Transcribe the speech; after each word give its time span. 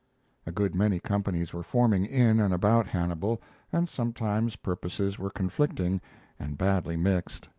A 0.47 0.51
good 0.51 0.73
many 0.73 0.99
companies 0.99 1.53
were 1.53 1.61
forming 1.61 2.05
in 2.07 2.39
and 2.39 2.51
about 2.51 2.87
Hannibal, 2.87 3.39
and 3.71 3.87
sometimes 3.87 4.55
purposes 4.55 5.19
were 5.19 5.29
conflicting 5.29 6.01
and 6.39 6.57
badly 6.57 6.97
mixed. 6.97 7.47